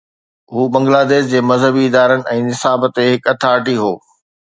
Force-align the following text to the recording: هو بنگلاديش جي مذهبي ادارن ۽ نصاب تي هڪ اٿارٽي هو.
هو 0.53 0.61
بنگلاديش 0.73 1.27
جي 1.33 1.39
مذهبي 1.51 1.83
ادارن 1.91 2.27
۽ 2.35 2.37
نصاب 2.49 2.91
تي 2.95 3.03
هڪ 3.15 3.23
اٿارٽي 3.37 3.75
هو. 3.85 3.93